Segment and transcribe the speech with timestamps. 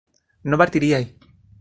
[0.41, 1.09] no partiríais